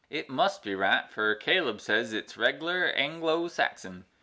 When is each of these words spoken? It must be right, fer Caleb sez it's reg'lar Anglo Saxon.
It 0.09 0.29
must 0.29 0.63
be 0.63 0.73
right, 0.73 1.07
fer 1.07 1.35
Caleb 1.35 1.79
sez 1.79 2.11
it's 2.11 2.35
reg'lar 2.35 2.91
Anglo 2.95 3.47
Saxon. 3.47 4.05